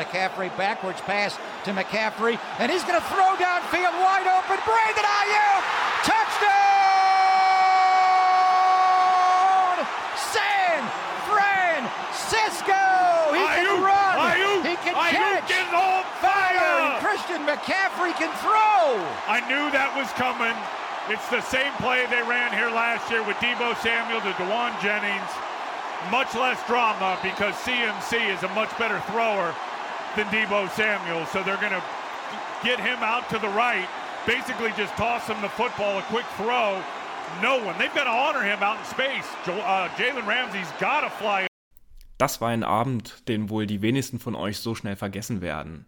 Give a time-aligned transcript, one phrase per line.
[0.00, 4.58] McCaffrey backwards pass to McCaffrey, and he's going to throw downfield wide open.
[4.66, 5.62] Brandon Ayuk,
[6.02, 6.50] touchdown!
[10.34, 10.82] San
[11.30, 12.82] Francisco.
[13.30, 14.14] He can Ayuk, run.
[14.20, 15.46] Ayuk, he can Ayuk catch.
[15.48, 16.58] getting on Fire.
[16.58, 16.98] fire.
[17.00, 18.98] Christian McCaffrey can throw.
[19.30, 20.54] I knew that was coming.
[21.08, 25.30] It's the same play they ran here last year with Debo Samuel to Dewan Jennings.
[26.10, 29.54] Much less drama because CMC is a much better thrower
[30.16, 31.26] than Debo Samuel.
[31.26, 31.82] So they're going to
[32.64, 33.88] get him out to the right,
[34.26, 36.82] basically just toss him the football, a quick throw.
[37.42, 37.76] No one.
[37.78, 39.26] They've got to honor him out in space.
[39.46, 41.46] Uh, Jalen Ramsey's got to fly
[42.18, 45.86] Das war ein Abend, den wohl die wenigsten von euch so schnell vergessen werden.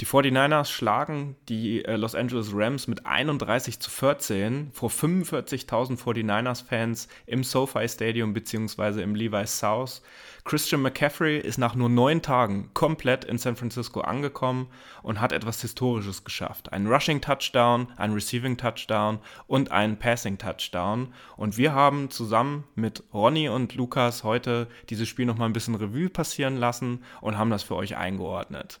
[0.00, 7.06] Die 49ers schlagen die äh, Los Angeles Rams mit 31 zu 14 vor 45.000 49ers-Fans
[7.26, 9.02] im SoFi Stadium bzw.
[9.02, 10.00] im Levi's South.
[10.44, 14.68] Christian McCaffrey ist nach nur neun Tagen komplett in San Francisco angekommen
[15.02, 16.72] und hat etwas Historisches geschafft.
[16.72, 21.12] Ein Rushing-Touchdown, ein Receiving-Touchdown und ein Passing-Touchdown.
[21.36, 26.08] Und wir haben zusammen mit Ronny und Lukas heute dieses Spiel nochmal ein bisschen Revue
[26.08, 28.80] passieren lassen und haben das für euch eingeordnet.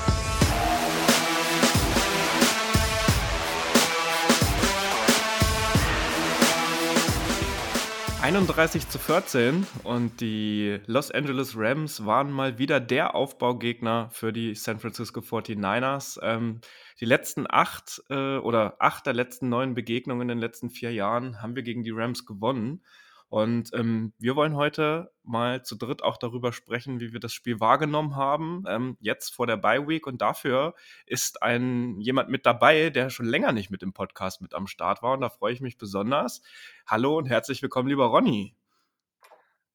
[8.33, 14.55] 31 zu 14 und die Los Angeles Rams waren mal wieder der Aufbaugegner für die
[14.55, 16.17] San Francisco 49ers.
[16.23, 16.61] Ähm,
[17.01, 21.41] die letzten acht äh, oder acht der letzten neun Begegnungen in den letzten vier Jahren
[21.41, 22.85] haben wir gegen die Rams gewonnen.
[23.31, 27.61] Und ähm, wir wollen heute mal zu dritt auch darüber sprechen, wie wir das Spiel
[27.61, 30.05] wahrgenommen haben, ähm, jetzt vor der Bye Week.
[30.05, 34.53] Und dafür ist ein jemand mit dabei, der schon länger nicht mit dem Podcast mit
[34.53, 35.13] am Start war.
[35.13, 36.41] Und da freue ich mich besonders.
[36.85, 38.53] Hallo und herzlich willkommen, lieber Ronny.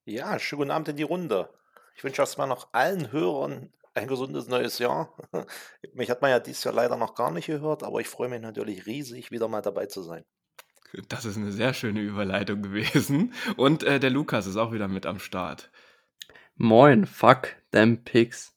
[0.04, 1.48] Ja, schönen guten Abend in die Runde.
[1.94, 5.14] Ich wünsche erstmal noch allen Hörern ein gesundes neues Jahr.
[5.94, 8.42] Mich hat man ja dieses Jahr leider noch gar nicht gehört, aber ich freue mich
[8.42, 10.26] natürlich riesig, wieder mal dabei zu sein.
[11.08, 13.32] Das ist eine sehr schöne Überleitung gewesen.
[13.56, 15.70] Und äh, der Lukas ist auch wieder mit am Start.
[16.56, 18.55] Moin, fuck them pigs.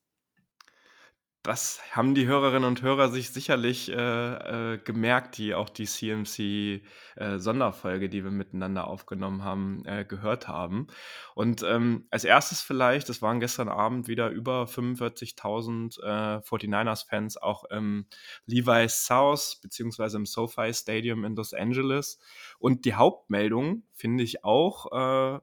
[1.49, 8.07] Das haben die Hörerinnen und Hörer sich sicherlich äh, äh, gemerkt, die auch die CMC-Sonderfolge,
[8.07, 10.85] die wir miteinander aufgenommen haben, äh, gehört haben.
[11.33, 17.63] Und ähm, als erstes vielleicht, es waren gestern Abend wieder über 45.000 äh, 49ers-Fans auch
[17.63, 18.05] im
[18.45, 22.19] Levi's South beziehungsweise im SoFi Stadium in Los Angeles.
[22.59, 25.39] Und die Hauptmeldung finde ich auch, äh,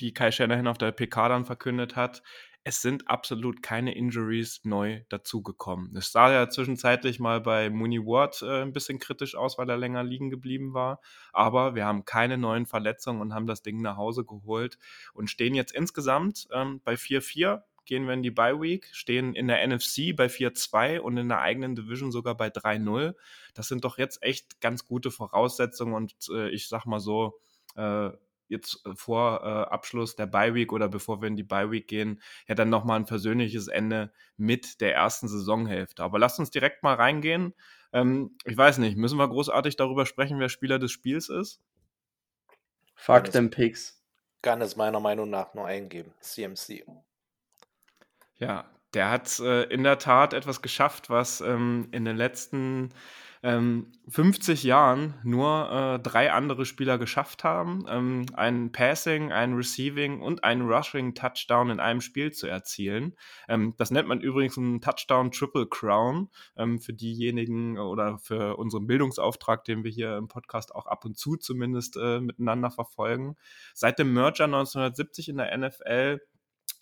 [0.00, 2.22] die Kai Shanahan auf der PK dann verkündet hat,
[2.68, 5.96] es sind absolut keine Injuries neu dazugekommen.
[5.96, 9.76] Es sah ja zwischenzeitlich mal bei Mooney Ward äh, ein bisschen kritisch aus, weil er
[9.76, 11.00] länger liegen geblieben war.
[11.32, 14.78] Aber wir haben keine neuen Verletzungen und haben das Ding nach Hause geholt
[15.14, 19.46] und stehen jetzt insgesamt ähm, bei 4-4 gehen wir in die Bye Week, stehen in
[19.46, 23.14] der NFC bei 4-2 und in der eigenen Division sogar bei 3-0.
[23.54, 27.38] Das sind doch jetzt echt ganz gute Voraussetzungen und äh, ich sag mal so,
[27.76, 28.10] äh,
[28.48, 32.20] jetzt vor äh, Abschluss der Bye Week oder bevor wir in die Bye Week gehen,
[32.48, 36.02] ja dann nochmal ein persönliches Ende mit der ersten Saisonhälfte.
[36.02, 37.54] Aber lasst uns direkt mal reingehen.
[37.92, 41.60] Ähm, ich weiß nicht, müssen wir großartig darüber sprechen, wer Spieler des Spiels ist?
[42.94, 44.02] Fuck Kann them es, pigs.
[44.42, 46.12] kann es meiner Meinung nach nur eingeben.
[46.20, 46.84] CMC.
[48.38, 52.90] Ja, der hat äh, in der Tat etwas geschafft, was ähm, in den letzten
[53.46, 60.20] ähm, 50 Jahren nur äh, drei andere Spieler geschafft haben, ähm, ein Passing, ein Receiving
[60.20, 63.14] und ein Rushing Touchdown in einem Spiel zu erzielen.
[63.48, 68.88] Ähm, das nennt man übrigens einen Touchdown Triple Crown ähm, für diejenigen oder für unseren
[68.88, 73.36] Bildungsauftrag, den wir hier im Podcast auch ab und zu zumindest äh, miteinander verfolgen.
[73.74, 76.18] Seit dem Merger 1970 in der NFL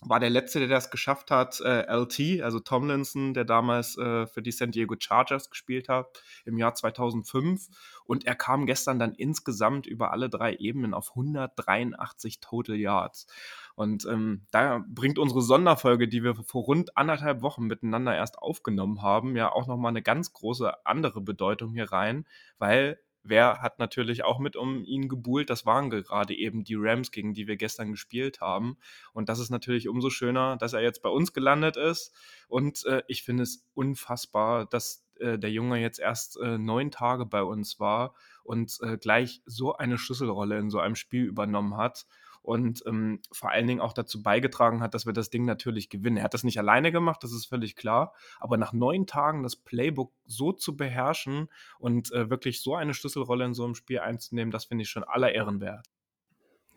[0.07, 4.41] war der letzte, der das geschafft hat, äh, LT, also Tomlinson, der damals äh, für
[4.41, 7.67] die San Diego Chargers gespielt hat im Jahr 2005.
[8.05, 13.27] Und er kam gestern dann insgesamt über alle drei Ebenen auf 183 Total Yards.
[13.75, 19.01] Und ähm, da bringt unsere Sonderfolge, die wir vor rund anderthalb Wochen miteinander erst aufgenommen
[19.01, 22.25] haben, ja auch nochmal eine ganz große andere Bedeutung hier rein,
[22.57, 25.49] weil wer hat natürlich auch mit um ihn gebuhlt?
[25.49, 28.77] Das waren gerade eben die Rams, gegen die wir gestern gespielt haben.
[29.13, 32.13] Und das ist natürlich umso schöner, dass er jetzt bei uns gelandet ist.
[32.47, 37.25] Und äh, ich finde es unfassbar, dass äh, der Junge jetzt erst äh, neun Tage
[37.25, 38.13] bei uns war
[38.43, 42.05] und äh, gleich so eine Schlüsselrolle in so einem Spiel übernommen hat.
[42.45, 46.17] Und ähm, vor allen Dingen auch dazu beigetragen hat, dass wir das Ding natürlich gewinnen.
[46.17, 49.55] Er hat das nicht alleine gemacht, das ist völlig klar, aber nach neun Tagen das
[49.55, 51.49] Playbook so zu beherrschen
[51.79, 55.03] und äh, wirklich so eine Schlüsselrolle in so einem Spiel einzunehmen, das finde ich schon
[55.03, 55.87] aller Ehren wert.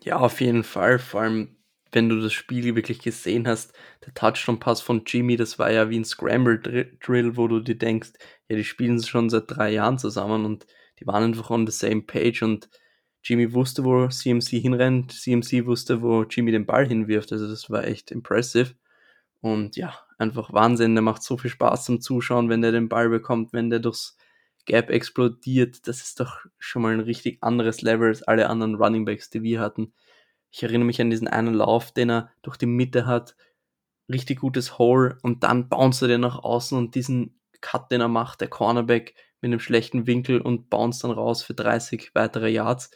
[0.03, 0.97] Ja, auf jeden Fall.
[0.97, 1.57] Vor allem,
[1.91, 3.73] wenn du das Spiel wirklich gesehen hast,
[4.05, 8.13] der Touchdown-Pass von Jimmy, das war ja wie ein Scramble-Drill, wo du dir denkst,
[8.47, 10.65] ja, die spielen schon seit drei Jahren zusammen und
[10.99, 12.69] die waren einfach on the same page und
[13.23, 17.31] Jimmy wusste, wo CMC hinrennt, CMC wusste, wo Jimmy den Ball hinwirft.
[17.31, 18.75] Also das war echt impressive.
[19.41, 20.95] Und ja, einfach Wahnsinn.
[20.95, 24.17] Der macht so viel Spaß zum Zuschauen, wenn der den Ball bekommt, wenn der durchs
[24.65, 25.87] Gap explodiert.
[25.87, 29.43] Das ist doch schon mal ein richtig anderes Level als alle anderen Running Backs, die
[29.43, 29.93] wir hatten.
[30.51, 33.35] Ich erinnere mich an diesen einen Lauf, den er durch die Mitte hat.
[34.11, 38.07] Richtig gutes Hole und dann bounce er den nach außen und diesen Cut, den er
[38.07, 42.91] macht, der Cornerback mit einem schlechten Winkel und bounce dann raus für 30 weitere Yards.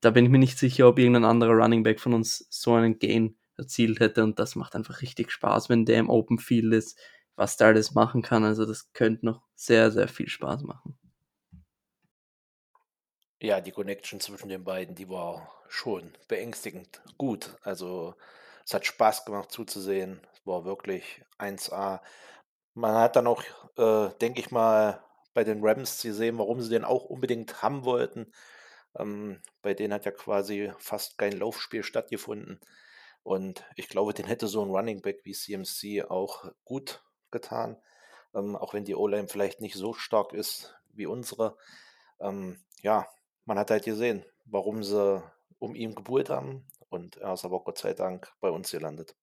[0.00, 2.98] Da bin ich mir nicht sicher, ob irgendein anderer Running Back von uns so einen
[2.98, 6.98] Gain erzielt hätte und das macht einfach richtig Spaß, wenn der im Open Field ist,
[7.36, 8.44] was der alles machen kann.
[8.44, 10.98] Also das könnte noch sehr, sehr viel Spaß machen.
[13.40, 17.56] Ja, die Connection zwischen den beiden, die war schon beängstigend gut.
[17.62, 18.14] Also
[18.64, 20.20] es hat Spaß gemacht zuzusehen.
[20.32, 22.00] Es war wirklich 1A.
[22.74, 23.42] Man hat dann auch,
[23.76, 25.02] äh, denke ich mal,
[25.34, 28.32] bei den Rams gesehen, warum sie den auch unbedingt haben wollten.
[28.96, 32.60] Ähm, bei denen hat ja quasi fast kein Laufspiel stattgefunden.
[33.22, 37.76] Und ich glaube, den hätte so ein Running Back wie CMC auch gut getan.
[38.34, 41.56] Ähm, auch wenn die O-Line vielleicht nicht so stark ist wie unsere.
[42.20, 43.08] Ähm, ja,
[43.44, 45.22] man hat halt gesehen, warum sie
[45.58, 46.66] um ihn gebuhlt haben.
[46.88, 49.16] Und er ist aber Gott sei Dank bei uns gelandet.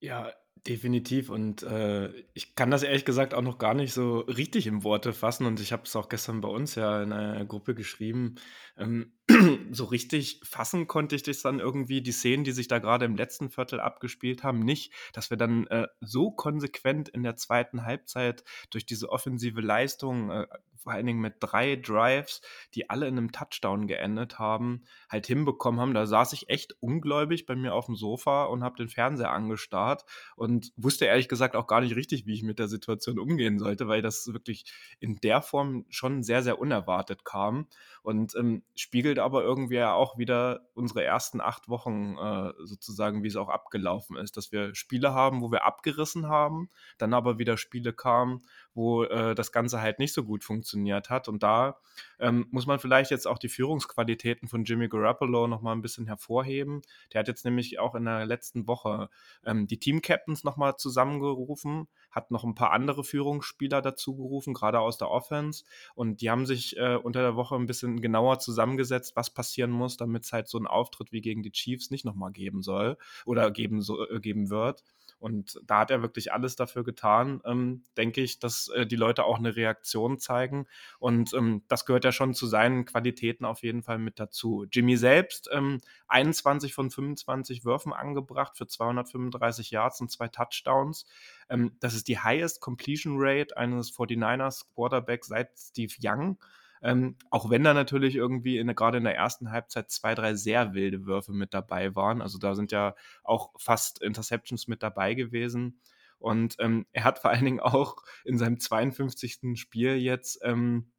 [0.00, 0.32] Ja,
[0.66, 1.30] definitiv.
[1.30, 5.12] Und äh, ich kann das ehrlich gesagt auch noch gar nicht so richtig in Worte
[5.12, 5.46] fassen.
[5.46, 8.36] Und ich habe es auch gestern bei uns ja in einer Gruppe geschrieben.
[8.76, 9.12] Ähm,
[9.70, 13.16] so richtig fassen konnte ich das dann irgendwie, die Szenen, die sich da gerade im
[13.16, 18.44] letzten Viertel abgespielt haben, nicht, dass wir dann äh, so konsequent in der zweiten Halbzeit
[18.70, 20.46] durch diese offensive Leistung, äh,
[20.84, 22.42] vor allen Dingen mit drei Drives,
[22.74, 25.94] die alle in einem Touchdown geendet haben, halt hinbekommen haben.
[25.94, 30.04] Da saß ich echt ungläubig bei mir auf dem Sofa und habe den Fernseher angestarrt
[30.36, 33.88] und wusste ehrlich gesagt auch gar nicht richtig, wie ich mit der Situation umgehen sollte,
[33.88, 37.66] weil das wirklich in der Form schon sehr, sehr unerwartet kam.
[38.02, 43.36] Und ähm, spiegelt aber irgendwie auch wieder unsere ersten acht Wochen äh, sozusagen, wie es
[43.36, 46.68] auch abgelaufen ist, dass wir Spiele haben, wo wir abgerissen haben,
[46.98, 48.42] dann aber wieder Spiele kamen,
[48.74, 51.28] wo äh, das Ganze halt nicht so gut funktioniert hat.
[51.28, 51.76] Und da
[52.18, 56.82] ähm, muss man vielleicht jetzt auch die Führungsqualitäten von Jimmy Garoppolo nochmal ein bisschen hervorheben.
[57.12, 59.08] Der hat jetzt nämlich auch in der letzten Woche
[59.44, 64.98] ähm, die Team-Captains nochmal zusammengerufen, hat noch ein paar andere Führungsspieler dazu gerufen, gerade aus
[64.98, 65.64] der Offense.
[65.94, 69.96] Und die haben sich äh, unter der Woche ein bisschen genauer zusammengesetzt, was passieren muss,
[69.96, 73.50] damit es halt so einen Auftritt wie gegen die Chiefs nicht nochmal geben soll oder
[73.50, 74.82] geben, so, äh, geben wird.
[75.24, 79.24] Und da hat er wirklich alles dafür getan, ähm, denke ich, dass äh, die Leute
[79.24, 80.66] auch eine Reaktion zeigen.
[80.98, 84.66] Und ähm, das gehört ja schon zu seinen Qualitäten auf jeden Fall mit dazu.
[84.70, 91.06] Jimmy selbst, ähm, 21 von 25 Würfen angebracht für 235 Yards und zwei Touchdowns.
[91.48, 96.38] Ähm, das ist die highest Completion Rate eines 49ers Quarterbacks seit Steve Young.
[96.84, 100.74] Ähm, auch wenn da natürlich irgendwie in, gerade in der ersten Halbzeit zwei, drei sehr
[100.74, 102.20] wilde Würfe mit dabei waren.
[102.20, 105.80] Also da sind ja auch fast Interceptions mit dabei gewesen.
[106.18, 109.58] Und ähm, er hat vor allen Dingen auch in seinem 52.
[109.58, 110.92] Spiel jetzt ähm,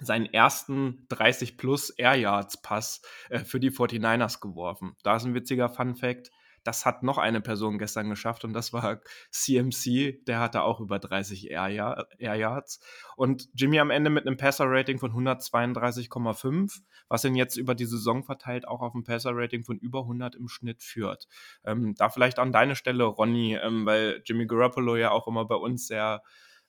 [0.00, 4.96] seinen ersten 30 plus Air Yards Pass äh, für die 49ers geworfen.
[5.02, 6.30] Da ist ein witziger Fun Fact.
[6.64, 9.00] Das hat noch eine Person gestern geschafft und das war
[9.30, 10.24] CMC.
[10.26, 11.68] Der hatte auch über 30 Air,
[12.18, 12.80] Yards.
[13.16, 18.24] Und Jimmy am Ende mit einem Passer-Rating von 132,5, was ihn jetzt über die Saison
[18.24, 21.28] verteilt auch auf ein Passer-Rating von über 100 im Schnitt führt.
[21.64, 25.56] Ähm, da vielleicht an deine Stelle, Ronny, ähm, weil Jimmy Garoppolo ja auch immer bei
[25.56, 26.22] uns sehr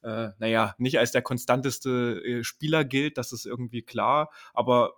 [0.03, 4.93] äh, naja, nicht als der konstanteste äh, Spieler gilt, das ist irgendwie klar, aber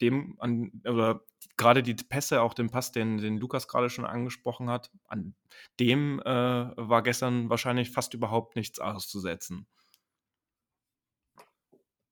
[0.00, 1.22] dem an, oder
[1.56, 5.34] gerade die Pässe, auch den Pass, den, den Lukas gerade schon angesprochen hat, an
[5.80, 9.66] dem äh, war gestern wahrscheinlich fast überhaupt nichts auszusetzen.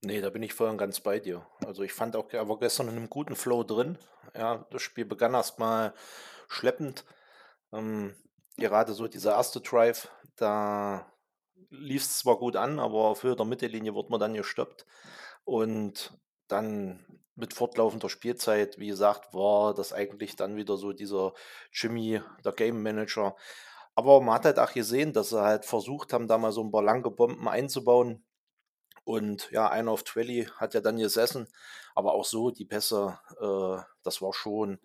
[0.02, 1.46] Nee, da bin ich voll und ganz bei dir.
[1.64, 3.98] Also ich fand auch, er war gestern in einem guten Flow drin.
[4.36, 5.94] Ja, das Spiel begann erstmal
[6.48, 7.04] schleppend.
[7.72, 8.14] Ähm,
[8.56, 11.12] gerade so dieser erste Drive, da
[11.70, 14.86] lief es zwar gut an, aber auf der Mittellinie wurde man dann gestoppt.
[15.44, 16.16] Und
[16.48, 21.34] dann mit fortlaufender Spielzeit, wie gesagt, war das eigentlich dann wieder so dieser
[21.70, 23.36] Jimmy, der Game Manager.
[23.94, 26.70] Aber man hat halt auch gesehen, dass sie halt versucht haben, da mal so ein
[26.70, 28.24] paar lange Bomben einzubauen.
[29.04, 31.46] Und ja, einer auf Twelly hat ja dann gesessen,
[31.94, 34.80] aber auch so die Pässe, äh, das war schon,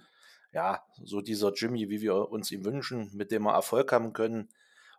[0.53, 4.50] ja, so dieser Jimmy, wie wir uns ihn wünschen, mit dem wir Erfolg haben können.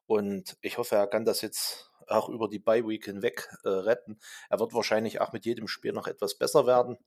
[0.06, 4.18] Und ich hoffe, er kann das jetzt auch über die Bye Week hinweg äh, retten.
[4.50, 6.98] Er wird wahrscheinlich auch mit jedem Spiel noch etwas besser werden.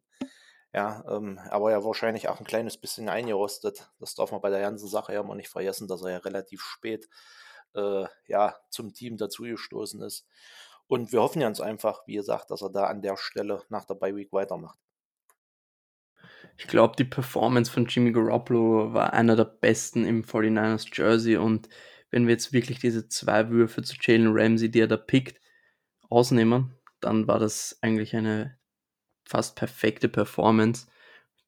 [0.73, 3.89] Ja, ähm, er war ja wahrscheinlich auch ein kleines bisschen eingerostet.
[3.99, 6.61] Das darf man bei der ganzen Sache ja mal nicht vergessen, dass er ja relativ
[6.61, 7.07] spät
[7.75, 10.27] äh, ja, zum Team dazugestoßen ist.
[10.87, 13.95] Und wir hoffen ganz einfach, wie gesagt, dass er da an der Stelle nach der
[13.95, 14.77] Bye Week weitermacht.
[16.57, 21.69] Ich glaube, die Performance von Jimmy Garoppolo war einer der besten im 49ers Jersey und
[22.11, 25.39] wenn wir jetzt wirklich diese zwei Würfe zu Jalen Ramsey, die er da pickt,
[26.09, 28.57] ausnehmen, dann war das eigentlich eine
[29.25, 30.87] fast perfekte Performance.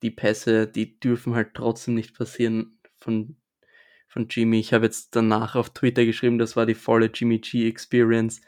[0.02, 3.36] Die Pässe, die dürfen halt trotzdem nicht passieren von,
[4.08, 4.60] von Jimmy.
[4.60, 8.40] Ich habe jetzt danach auf Twitter geschrieben, das war die volle Jimmy G Experience.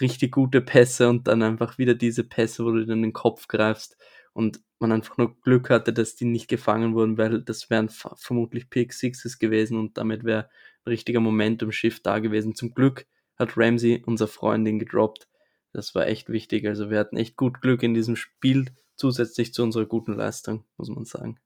[0.00, 3.96] Richtig gute Pässe und dann einfach wieder diese Pässe, wo du in den Kopf greifst
[4.34, 8.68] und man einfach nur Glück hatte, dass die nicht gefangen wurden, weil das wären vermutlich
[8.68, 10.50] Pick Sixes gewesen und damit wäre
[10.86, 12.54] richtiger Momentum-Shift da gewesen.
[12.54, 15.28] Zum Glück hat Ramsey, unser Freund, ihn gedroppt.
[15.72, 16.66] Das war echt wichtig.
[16.66, 18.66] Also wir hatten echt gut Glück in diesem Spiel,
[18.96, 21.38] zusätzlich zu unserer guten Leistung, muss man sagen.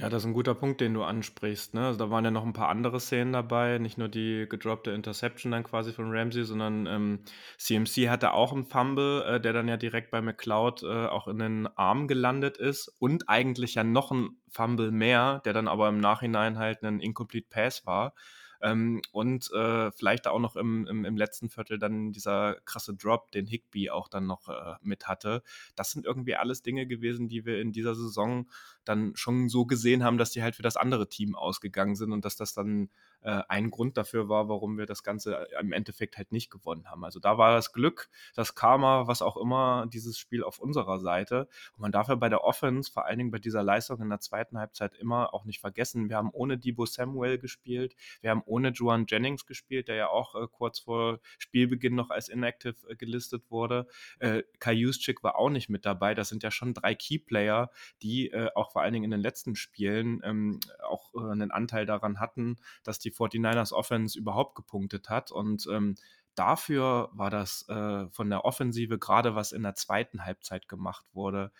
[0.00, 1.74] Ja, das ist ein guter Punkt, den du ansprichst.
[1.74, 1.86] Ne?
[1.86, 5.50] Also da waren ja noch ein paar andere Szenen dabei, nicht nur die gedroppte Interception
[5.50, 7.18] dann quasi von Ramsey, sondern ähm,
[7.56, 11.40] CMC hatte auch einen Fumble, äh, der dann ja direkt bei McLeod äh, auch in
[11.40, 15.98] den Arm gelandet ist und eigentlich ja noch ein Fumble mehr, der dann aber im
[15.98, 18.14] Nachhinein halt ein Incomplete Pass war.
[18.60, 23.30] Ähm, und äh, vielleicht auch noch im, im, im, letzten Viertel dann dieser krasse Drop,
[23.30, 25.42] den Higby auch dann noch äh, mit hatte.
[25.76, 28.50] Das sind irgendwie alles Dinge gewesen, die wir in dieser Saison
[28.88, 32.24] dann schon so gesehen haben, dass die halt für das andere Team ausgegangen sind und
[32.24, 32.90] dass das dann
[33.22, 37.04] äh, ein Grund dafür war, warum wir das Ganze im Endeffekt halt nicht gewonnen haben.
[37.04, 41.48] Also da war das Glück, das Karma, was auch immer, dieses Spiel auf unserer Seite.
[41.74, 44.20] Und man darf ja bei der Offense, vor allen Dingen bei dieser Leistung in der
[44.20, 48.70] zweiten Halbzeit immer auch nicht vergessen, wir haben ohne Debo Samuel gespielt, wir haben ohne
[48.70, 53.50] Juan Jennings gespielt, der ja auch äh, kurz vor Spielbeginn noch als inactive äh, gelistet
[53.50, 53.86] wurde.
[54.18, 56.14] Äh, Kai Juszczyk war auch nicht mit dabei.
[56.14, 57.70] Das sind ja schon drei Keyplayer,
[58.02, 61.84] die äh, auch vor allen Dingen in den letzten Spielen ähm, auch äh, einen Anteil
[61.84, 65.32] daran hatten, dass die 49ers Offense überhaupt gepunktet hat.
[65.32, 65.96] Und ähm,
[66.36, 71.50] dafür war das äh, von der Offensive, gerade was in der zweiten Halbzeit gemacht wurde,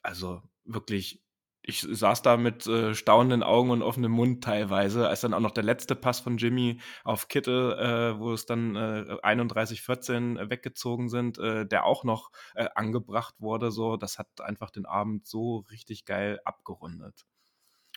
[0.00, 1.20] also wirklich
[1.68, 5.50] ich saß da mit äh, staunenden Augen und offenem Mund teilweise, als dann auch noch
[5.50, 11.36] der letzte Pass von Jimmy auf Kittel, äh, wo es dann äh, 31-14 weggezogen sind,
[11.38, 13.70] äh, der auch noch äh, angebracht wurde.
[13.70, 17.26] So, das hat einfach den Abend so richtig geil abgerundet.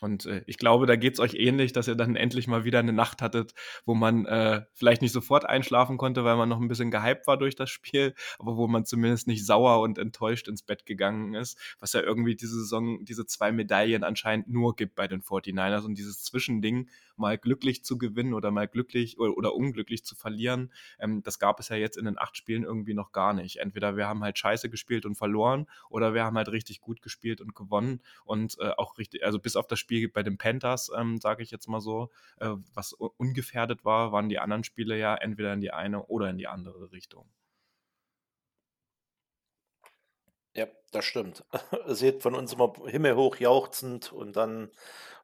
[0.02, 2.80] Und äh, ich glaube, da geht es euch ähnlich, dass ihr dann endlich mal wieder
[2.80, 3.54] eine Nacht hattet,
[3.86, 7.38] wo man äh, vielleicht nicht sofort einschlafen konnte, weil man noch ein bisschen gehypt war
[7.38, 11.56] durch das Spiel, aber wo man zumindest nicht sauer und enttäuscht ins Bett gegangen ist,
[11.80, 15.96] was ja irgendwie diese Saison, diese zwei Medaillen anscheinend nur gibt bei den 49ers und
[16.00, 16.90] dieses Zwischending,
[17.22, 21.60] mal glücklich zu gewinnen oder mal glücklich oder, oder unglücklich zu verlieren, ähm, das gab
[21.62, 23.58] es ja jetzt in den acht Spielen irgendwie noch gar nicht.
[23.58, 27.40] Entweder wir haben halt scheiße gespielt und verloren oder wir haben halt richtig gut gespielt
[27.40, 31.20] und gewonnen und äh, auch richtig, also bis auf das Spiel bei den Panthers, ähm,
[31.22, 32.10] sage ich jetzt mal so,
[32.40, 36.38] äh, was ungefährdet war, waren die anderen Spiele ja entweder in die eine oder in
[36.38, 37.30] die andere Richtung.
[40.54, 41.44] Ja, das stimmt.
[41.88, 44.70] Seht von uns immer himmelhoch jauchzend und dann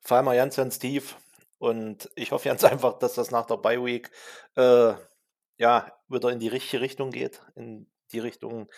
[0.01, 1.18] fallen wir ganz, ganz tief.
[1.60, 4.12] Und ich hoffe ganz einfach, dass das nach der Bye Week
[4.56, 4.94] äh,
[5.58, 8.70] ja wieder in die richtige Richtung geht, in die Richtung,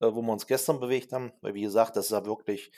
[0.00, 1.32] äh, wo wir uns gestern bewegt haben.
[1.40, 2.72] Weil wie gesagt, das ja wirklich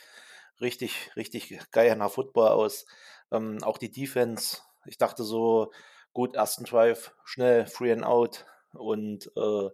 [0.61, 2.87] richtig, richtig geil nach Football aus.
[3.31, 5.73] Ähm, auch die Defense, ich dachte so,
[6.13, 8.47] gut, ersten Drive, schnell, free and out.
[8.73, 9.69] Und äh,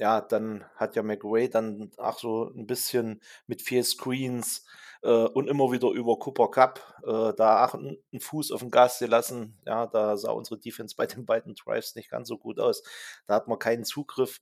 [0.00, 4.64] ja, dann hat ja McRae dann auch so ein bisschen mit vier Screens
[5.02, 8.98] äh, und immer wieder über Cooper Cup äh, da auch einen Fuß auf den Gas
[8.98, 9.58] gelassen.
[9.66, 12.82] Ja, da sah unsere Defense bei den beiden Drives nicht ganz so gut aus.
[13.26, 14.40] Da hat man keinen Zugriff.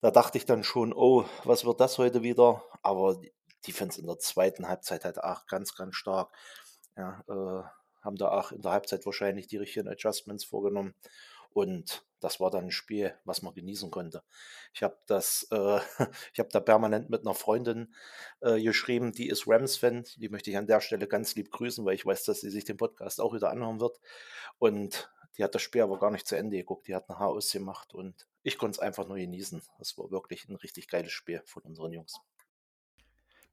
[0.00, 2.62] Da dachte ich dann schon, oh, was wird das heute wieder?
[2.82, 3.32] Aber die
[3.66, 6.30] Defense in der zweiten Halbzeit halt auch ganz, ganz stark.
[6.96, 7.64] Ja, äh,
[8.00, 10.94] haben da auch in der Halbzeit wahrscheinlich die richtigen Adjustments vorgenommen.
[11.52, 14.22] Und das war dann ein Spiel, was man genießen konnte.
[14.74, 15.78] Ich habe das, äh,
[16.32, 17.94] ich habe da permanent mit einer Freundin
[18.40, 20.04] äh, geschrieben, die ist Rams-Fan.
[20.16, 22.64] Die möchte ich an der Stelle ganz lieb grüßen, weil ich weiß, dass sie sich
[22.64, 24.00] den Podcast auch wieder anhören wird.
[24.58, 26.88] Und die hat das Spiel aber gar nicht zu Ende geguckt.
[26.88, 29.62] Die hat ein Haar ausgemacht und ich konnte es einfach nur genießen.
[29.78, 32.20] Das war wirklich ein richtig geiles Spiel von unseren Jungs.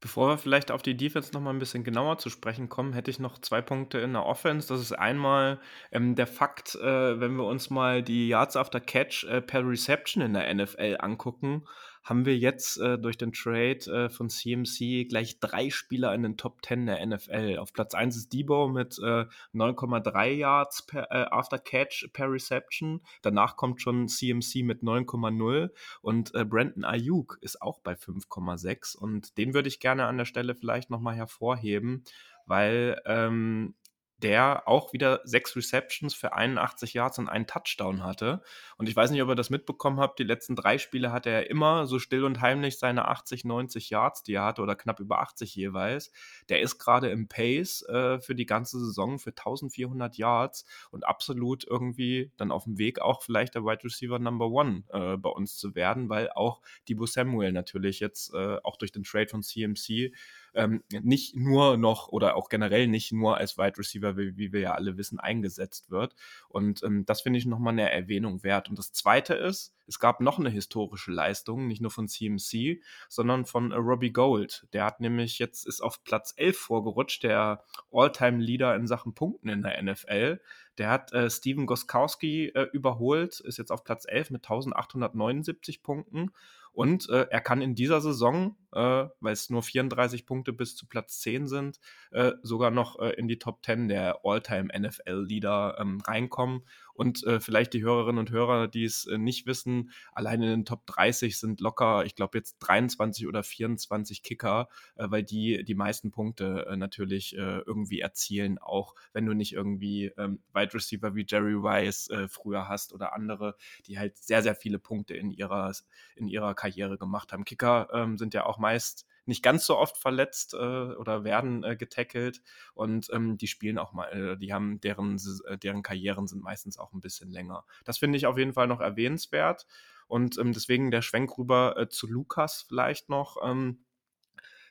[0.06, 3.10] Bevor wir vielleicht auf die Defense noch mal ein bisschen genauer zu sprechen kommen, hätte
[3.10, 4.68] ich noch zwei Punkte in der Offense.
[4.68, 5.58] Das ist einmal
[5.90, 10.22] ähm, der Fakt, äh, wenn wir uns mal die Yards after Catch äh, per Reception
[10.22, 11.64] in der NFL angucken,
[12.06, 16.36] haben wir jetzt äh, durch den Trade äh, von CMC gleich drei Spieler in den
[16.36, 17.58] Top 10 der NFL.
[17.58, 23.00] Auf Platz 1 ist Debo mit äh, 9,3 Yards per, äh, after Catch per Reception.
[23.22, 25.70] Danach kommt schon CMC mit 9,0
[26.00, 30.26] und äh, Brandon Ayuk ist auch bei 5,6 und den würde ich gerne an der
[30.26, 32.04] Stelle vielleicht nochmal hervorheben,
[32.46, 33.74] weil ähm,
[34.22, 38.42] der auch wieder sechs Receptions für 81 Yards und einen Touchdown hatte.
[38.78, 41.50] Und ich weiß nicht, ob ihr das mitbekommen habt, die letzten drei Spiele hatte er
[41.50, 45.20] immer so still und heimlich seine 80, 90 Yards, die er hatte, oder knapp über
[45.20, 46.12] 80 jeweils.
[46.48, 51.66] Der ist gerade im Pace äh, für die ganze Saison für 1400 Yards und absolut
[51.66, 55.56] irgendwie dann auf dem Weg auch vielleicht der Wide Receiver Number One äh, bei uns
[55.58, 60.12] zu werden, weil auch Debo Samuel natürlich jetzt äh, auch durch den Trade von CMC
[60.56, 64.60] ähm, nicht nur noch oder auch generell nicht nur als Wide Receiver, wie, wie wir
[64.60, 66.14] ja alle wissen, eingesetzt wird.
[66.48, 68.68] Und ähm, das finde ich nochmal eine Erwähnung wert.
[68.68, 73.44] Und das Zweite ist, es gab noch eine historische Leistung, nicht nur von CMC, sondern
[73.44, 74.66] von äh, Robbie Gold.
[74.72, 79.62] Der hat nämlich jetzt ist auf Platz 11 vorgerutscht, der All-Time-Leader in Sachen Punkten in
[79.62, 80.40] der NFL.
[80.78, 86.32] Der hat äh, Steven Goskowski äh, überholt, ist jetzt auf Platz 11 mit 1879 Punkten.
[86.76, 90.86] Und äh, er kann in dieser Saison, äh, weil es nur 34 Punkte bis zu
[90.86, 91.80] Platz 10 sind,
[92.10, 96.66] äh, sogar noch äh, in die Top 10 der All-Time NFL-Leader ähm, reinkommen.
[96.96, 100.64] Und äh, vielleicht die Hörerinnen und Hörer, die es äh, nicht wissen, allein in den
[100.64, 105.74] Top 30 sind locker, ich glaube jetzt 23 oder 24 Kicker, äh, weil die die
[105.74, 111.14] meisten Punkte äh, natürlich äh, irgendwie erzielen, auch wenn du nicht irgendwie ähm, Wide Receiver
[111.14, 115.30] wie Jerry Rice äh, früher hast oder andere, die halt sehr, sehr viele Punkte in
[115.30, 115.72] ihrer,
[116.14, 117.44] in ihrer Karriere gemacht haben.
[117.44, 121.76] Kicker ähm, sind ja auch meist nicht ganz so oft verletzt äh, oder werden äh,
[121.76, 122.42] getackelt
[122.74, 126.78] und ähm, die spielen auch mal, äh, die haben deren, äh, deren Karrieren sind meistens
[126.78, 127.64] auch ein bisschen länger.
[127.84, 129.66] Das finde ich auf jeden Fall noch erwähnenswert
[130.06, 133.36] und ähm, deswegen der Schwenk rüber äh, zu Lukas vielleicht noch.
[133.42, 133.84] Ähm,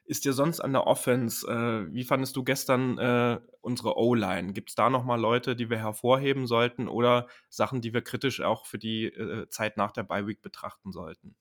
[0.08, 4.54] ist dir sonst an der Offense, äh, wie fandest du gestern äh, unsere O-Line?
[4.54, 8.68] Gibt es da nochmal Leute, die wir hervorheben sollten oder Sachen, die wir kritisch auch
[8.68, 11.36] für die äh, Zeit nach der Bye-Week betrachten sollten?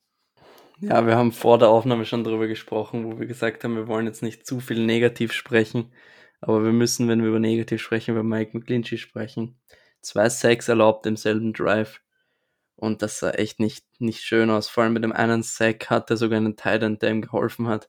[0.81, 4.07] Ja, wir haben vor der Aufnahme schon darüber gesprochen, wo wir gesagt haben, wir wollen
[4.07, 5.93] jetzt nicht zu viel negativ sprechen,
[6.41, 9.59] aber wir müssen, wenn wir über negativ sprechen, über Mike McGlinchey sprechen.
[10.01, 12.01] Zwei Sacks erlaubt im selben Drive
[12.77, 14.69] und das sah echt nicht, nicht schön aus.
[14.69, 17.89] Vor allem mit dem einen Sack hat er sogar einen Titan, der ihm geholfen hat.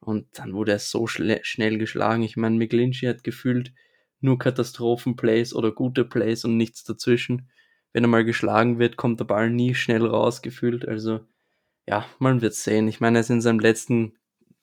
[0.00, 2.22] Und dann wurde er so schnell geschlagen.
[2.22, 3.72] Ich meine, McGlinchey hat gefühlt
[4.20, 7.50] nur Katastrophenplays oder gute Plays und nichts dazwischen.
[7.92, 10.86] Wenn er mal geschlagen wird, kommt der Ball nie schnell raus, gefühlt.
[10.88, 11.20] Also
[11.86, 12.88] ja, man wird sehen.
[12.88, 14.14] Ich meine, er ist in seinem letzten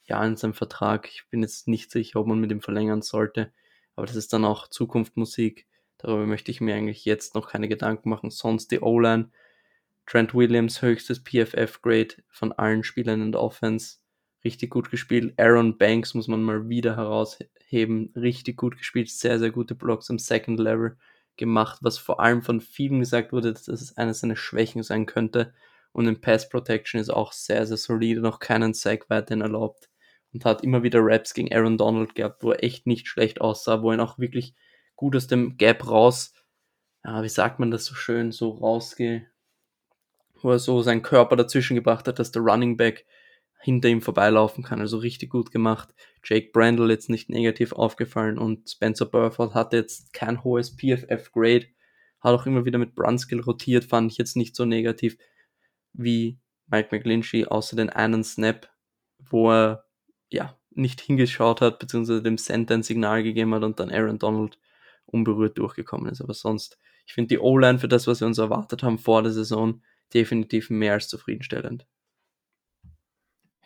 [0.04, 1.08] Jahr in seinem Vertrag.
[1.08, 3.52] Ich bin jetzt nicht sicher, ob man mit ihm verlängern sollte.
[3.96, 5.68] Aber das ist dann auch Zukunftsmusik.
[5.98, 8.30] Darüber möchte ich mir eigentlich jetzt noch keine Gedanken machen.
[8.30, 9.32] Sonst die O-Line.
[10.08, 13.98] Trent Williams, höchstes PFF-Grade von allen Spielern in der Offense.
[14.44, 15.34] Richtig gut gespielt.
[15.38, 18.12] Aaron Banks muss man mal wieder herausheben.
[18.16, 19.10] Richtig gut gespielt.
[19.10, 20.98] Sehr, sehr gute Blocks im Second Level
[21.38, 25.54] gemacht, was vor allem von vielen gesagt wurde, dass es eine seiner Schwächen sein könnte.
[25.94, 29.90] Und im Pass Protection ist auch sehr, sehr solide, noch keinen Sack weiterhin erlaubt.
[30.34, 33.82] Und hat immer wieder Raps gegen Aaron Donald gehabt, wo er echt nicht schlecht aussah,
[33.82, 34.56] wo er auch wirklich
[34.96, 36.34] gut aus dem Gap raus,
[37.04, 39.24] ja, wie sagt man das so schön, so rausgeht,
[40.42, 43.06] wo er so seinen Körper dazwischen gebracht hat, dass der Running Back
[43.60, 44.80] hinter ihm vorbeilaufen kann.
[44.80, 45.90] Also richtig gut gemacht.
[46.24, 51.68] Jake Brandle jetzt nicht negativ aufgefallen und Spencer Burford hatte jetzt kein hohes PFF-Grade.
[52.20, 55.18] Hat auch immer wieder mit Brunskill rotiert, fand ich jetzt nicht so negativ
[55.94, 58.70] wie Mike McGlinchey, außer den einen Snap,
[59.20, 59.86] wo er
[60.30, 64.58] ja nicht hingeschaut hat, beziehungsweise dem Center ein Signal gegeben hat und dann Aaron Donald
[65.06, 66.22] unberührt durchgekommen ist.
[66.22, 69.32] Aber sonst, ich finde die O-Line für das, was wir uns erwartet haben vor der
[69.32, 71.86] Saison, definitiv mehr als zufriedenstellend.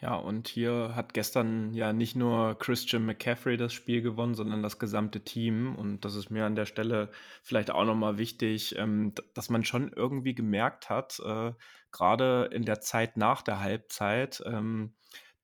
[0.02, 4.78] Ja, und hier hat gestern ja nicht nur Christian McCaffrey das Spiel gewonnen, sondern das
[4.78, 5.76] gesamte Team.
[5.76, 7.10] Und das ist mir an der Stelle
[7.44, 11.54] vielleicht auch nochmal wichtig, ähm, dass man schon irgendwie gemerkt hat, äh,
[11.92, 14.94] gerade in der Zeit nach der Halbzeit, ähm,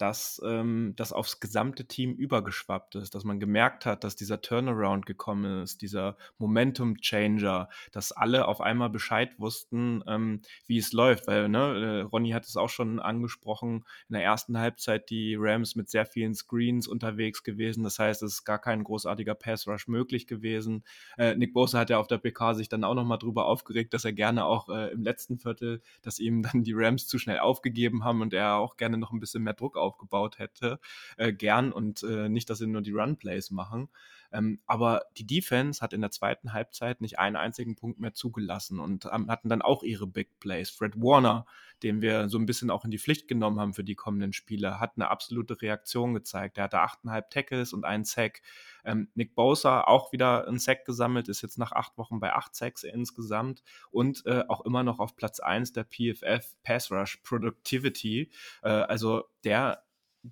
[0.02, 5.06] dass ähm, das aufs gesamte Team übergeschwappt ist, dass man gemerkt hat, dass dieser Turnaround
[5.06, 11.28] gekommen ist, dieser Momentum-Changer, dass alle auf einmal Bescheid wussten, ähm, wie es läuft.
[11.28, 15.76] Weil, ne, äh, Ronny hat es auch schon angesprochen, in der ersten Halbzeit die Rams
[15.76, 17.84] mit sehr vielen Screens unterwegs gewesen.
[17.84, 20.84] Das heißt, es ist gar kein großartiger Pass-Rush möglich gewesen.
[21.16, 24.04] Äh, Nick Bosa hat ja auf der PK sich dann auch nochmal drüber aufgeregt, dass
[24.04, 28.04] er gerne auch äh, im letzten Viertel, dass ihm dann die Rams zu schnell aufgegeben
[28.04, 30.80] haben und er auch gerne noch ein bisschen mehr Druck auf aufgebaut hätte,
[31.17, 33.89] äh, gern und äh, nicht, dass sie nur die Run-Plays machen.
[34.32, 38.80] Ähm, aber die Defense hat in der zweiten Halbzeit nicht einen einzigen Punkt mehr zugelassen
[38.80, 40.70] und ähm, hatten dann auch ihre Big Plays.
[40.70, 41.46] Fred Warner,
[41.84, 44.80] den wir so ein bisschen auch in die Pflicht genommen haben für die kommenden Spiele,
[44.80, 46.58] hat eine absolute Reaktion gezeigt.
[46.58, 48.41] Er hatte 8,5 Tackles und einen Sack.
[48.86, 52.56] Ähm, Nick Bosa auch wieder einen Sack gesammelt, ist jetzt nach acht Wochen bei acht
[52.56, 58.32] Sacks insgesamt und äh, auch immer noch auf Platz 1 der PFF Pass Rush Productivity.
[58.63, 59.84] Äh, also der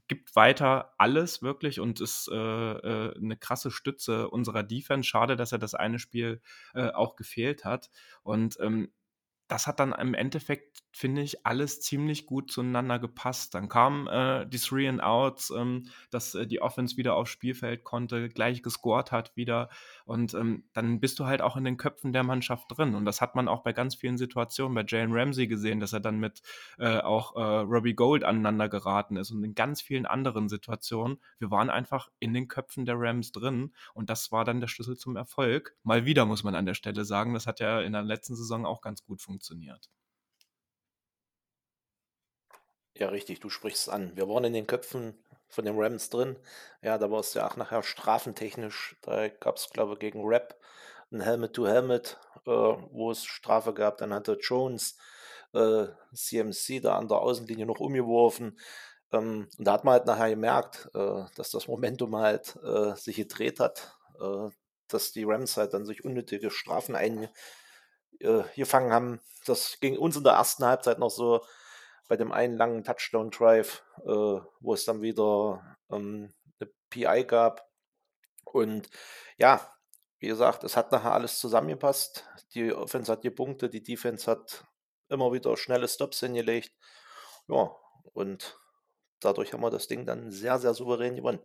[0.07, 5.07] gibt weiter alles wirklich und ist äh, äh, eine krasse Stütze unserer Defense.
[5.07, 6.41] Schade, dass er das eine Spiel
[6.73, 7.89] äh, auch gefehlt hat.
[8.23, 8.91] Und ähm,
[9.49, 13.55] das hat dann im Endeffekt, finde ich, alles ziemlich gut zueinander gepasst.
[13.55, 17.83] Dann kam äh, die Three and Outs, ähm, dass äh, die Offense wieder aufs Spielfeld
[17.83, 19.69] konnte, gleich gescored hat wieder.
[20.05, 22.93] Und ähm, dann bist du halt auch in den Köpfen der Mannschaft drin.
[22.93, 25.99] Und das hat man auch bei ganz vielen Situationen bei Jalen Ramsey gesehen, dass er
[25.99, 26.43] dann mit
[26.77, 29.31] äh, auch äh, Robbie Gold aneinander geraten ist.
[29.31, 33.73] Und in ganz vielen anderen Situationen, wir waren einfach in den Köpfen der Rams drin.
[33.95, 35.75] Und das war dann der Schlüssel zum Erfolg.
[35.81, 38.67] Mal wieder muss man an der Stelle sagen, das hat ja in der letzten Saison
[38.67, 39.89] auch ganz gut funktioniert funktioniert.
[42.93, 44.15] Ja, richtig, du sprichst es an.
[44.17, 46.35] Wir waren in den Köpfen von den Rams drin.
[46.81, 48.97] Ja, da war es ja auch nachher strafentechnisch.
[49.01, 50.59] Da gab es, glaube ich, gegen Rap
[51.11, 53.97] ein Helmet-to-Helmet, äh, wo es Strafe gab.
[53.99, 54.97] Dann hatte Jones
[55.53, 58.59] äh, CMC da an der Außenlinie noch umgeworfen.
[59.13, 63.15] Ähm, und da hat man halt nachher gemerkt, äh, dass das Momentum halt äh, sich
[63.15, 64.49] gedreht hat, äh,
[64.89, 67.29] dass die Rams halt dann sich unnötige Strafen ein,
[68.19, 69.19] äh, gefangen haben.
[69.45, 71.41] Das ging uns in der ersten Halbzeit noch so
[72.07, 77.69] bei dem einen langen Touchdown-Drive, äh, wo es dann wieder ähm, eine PI gab.
[78.43, 78.89] Und
[79.37, 79.71] ja,
[80.17, 82.25] wie gesagt, es hat nachher alles zusammengepasst.
[82.53, 84.65] Die Offense hat die Punkte, die Defense hat
[85.07, 86.71] immer wieder schnelle Stops hingelegt.
[87.47, 87.71] Ja,
[88.13, 88.59] und
[89.19, 91.39] dadurch haben wir das Ding dann sehr, sehr souverän gewonnen.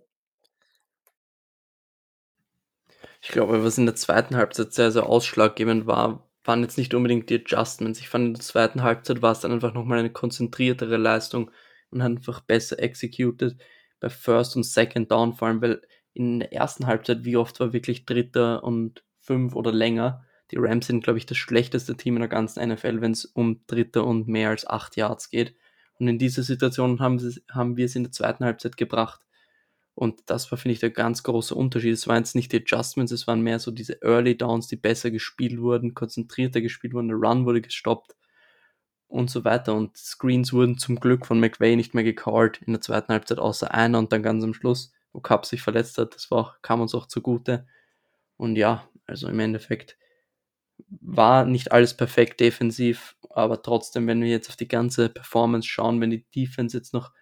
[3.20, 7.30] Ich glaube, was in der zweiten Halbzeit sehr, sehr ausschlaggebend war, waren jetzt nicht unbedingt
[7.30, 8.00] die Adjustments.
[8.00, 11.50] Ich fand in der zweiten Halbzeit war es dann einfach nochmal eine konzentriertere Leistung
[11.90, 13.56] und einfach besser executed
[14.00, 15.80] bei First und Second Down, vor allem, weil
[16.12, 20.24] in der ersten Halbzeit, wie oft war wirklich Dritter und fünf oder länger.
[20.50, 23.64] Die Rams sind, glaube ich, das schlechteste Team in der ganzen NFL, wenn es um
[23.66, 25.56] Dritter und mehr als acht Yards geht.
[25.98, 27.18] Und in dieser Situation haben,
[27.50, 29.20] haben wir es in der zweiten Halbzeit gebracht.
[29.94, 31.92] Und das war, finde ich, der ganz große Unterschied.
[31.92, 35.10] Es waren jetzt nicht die Adjustments, es waren mehr so diese Early Downs, die besser
[35.10, 38.16] gespielt wurden, konzentrierter gespielt wurden, der Run wurde gestoppt
[39.06, 39.74] und so weiter.
[39.74, 43.72] Und Screens wurden zum Glück von McVay nicht mehr gecallt in der zweiten Halbzeit, außer
[43.72, 46.14] einer und dann ganz am Schluss, wo Cup sich verletzt hat.
[46.16, 47.66] Das war auch, kam uns auch zugute.
[48.36, 49.96] Und ja, also im Endeffekt
[50.88, 56.00] war nicht alles perfekt defensiv, aber trotzdem, wenn wir jetzt auf die ganze Performance schauen,
[56.00, 57.12] wenn die Defense jetzt noch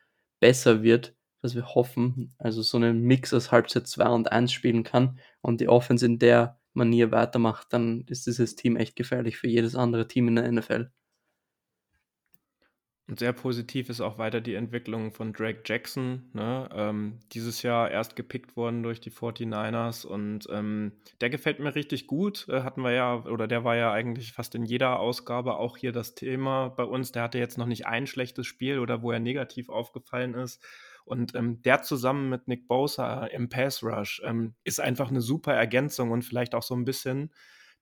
[0.41, 4.85] besser wird, was wir hoffen, also so einen Mix aus Halbzeit 2 und 1 spielen
[4.85, 9.49] kann und die Offense in der Manier weitermacht, dann ist dieses Team echt gefährlich für
[9.49, 10.91] jedes andere Team in der NFL.
[13.09, 16.31] Und sehr positiv ist auch weiter die Entwicklung von Drake Jackson.
[16.33, 16.69] Ne?
[16.73, 22.07] Ähm, dieses Jahr erst gepickt worden durch die 49ers und ähm, der gefällt mir richtig
[22.07, 22.49] gut.
[22.49, 25.93] Äh, hatten wir ja, oder der war ja eigentlich fast in jeder Ausgabe auch hier
[25.93, 27.13] das Thema bei uns.
[27.13, 30.65] Der hatte jetzt noch nicht ein schlechtes Spiel oder wo er negativ aufgefallen ist.
[31.05, 35.55] Und ähm, der zusammen mit Nick Bosa im Pass Rush ähm, ist einfach eine super
[35.55, 37.31] Ergänzung und vielleicht auch so ein bisschen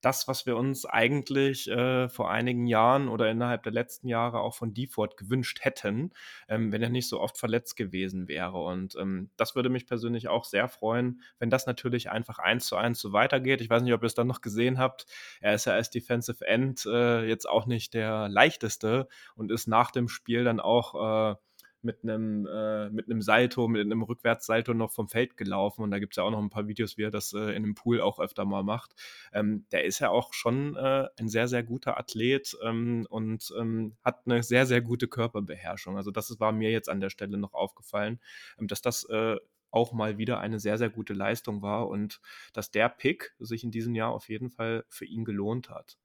[0.01, 4.55] das, was wir uns eigentlich äh, vor einigen Jahren oder innerhalb der letzten Jahre auch
[4.55, 6.11] von Default gewünscht hätten,
[6.49, 8.59] ähm, wenn er nicht so oft verletzt gewesen wäre.
[8.59, 12.77] Und ähm, das würde mich persönlich auch sehr freuen, wenn das natürlich einfach eins zu
[12.77, 13.61] eins so weitergeht.
[13.61, 15.07] Ich weiß nicht, ob ihr es dann noch gesehen habt.
[15.41, 19.91] Er ist ja als Defensive End äh, jetzt auch nicht der leichteste und ist nach
[19.91, 21.37] dem Spiel dann auch äh,
[21.83, 25.83] mit einem, äh, mit einem Salto, mit einem Rückwärtssalto noch vom Feld gelaufen.
[25.83, 27.65] Und da gibt es ja auch noch ein paar Videos, wie er das äh, in
[27.65, 28.95] einem Pool auch öfter mal macht.
[29.33, 33.97] Ähm, der ist ja auch schon äh, ein sehr, sehr guter Athlet ähm, und ähm,
[34.05, 35.97] hat eine sehr, sehr gute Körperbeherrschung.
[35.97, 38.21] Also das war mir jetzt an der Stelle noch aufgefallen,
[38.59, 39.37] ähm, dass das äh,
[39.71, 42.21] auch mal wieder eine sehr, sehr gute Leistung war und
[42.53, 45.97] dass der Pick sich in diesem Jahr auf jeden Fall für ihn gelohnt hat.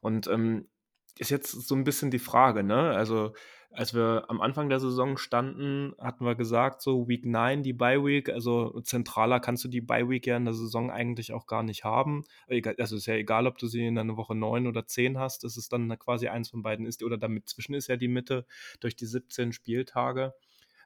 [0.00, 0.68] Und ähm,
[1.18, 2.90] ist jetzt so ein bisschen die Frage, ne?
[2.90, 3.32] Also
[3.74, 8.04] als wir am Anfang der Saison standen, hatten wir gesagt, so Week 9 die Bye
[8.04, 11.62] Week, also zentraler kannst du die Bye Week ja in der Saison eigentlich auch gar
[11.62, 12.24] nicht haben.
[12.78, 15.56] Also ist ja egal, ob du sie in einer Woche 9 oder 10 hast, das
[15.56, 18.46] ist dann quasi eins von beiden ist, oder damit zwischen ist ja die Mitte
[18.80, 20.34] durch die 17 Spieltage.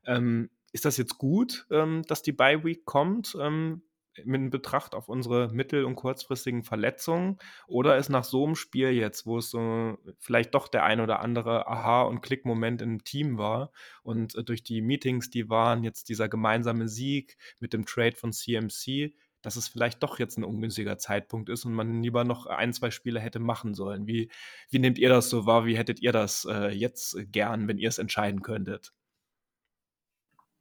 [0.04, 3.36] Ähm, ist das jetzt gut, ähm, dass die Bye Week kommt?
[3.40, 3.82] Ähm,
[4.18, 7.38] in Betracht auf unsere mittel- und kurzfristigen Verletzungen?
[7.66, 11.20] Oder ist nach so einem Spiel jetzt, wo es so vielleicht doch der ein oder
[11.20, 16.09] andere Aha- und Klickmoment im Team war und äh, durch die Meetings, die waren, jetzt
[16.09, 20.98] dieser gemeinsame Sieg mit dem Trade von CMC, dass es vielleicht doch jetzt ein ungünstiger
[20.98, 24.07] Zeitpunkt ist und man lieber noch ein, zwei Spiele hätte machen sollen.
[24.09, 24.29] Wie,
[24.70, 25.66] wie nehmt ihr das so wahr?
[25.66, 28.92] Wie hättet ihr das äh, jetzt gern, wenn ihr es entscheiden könntet?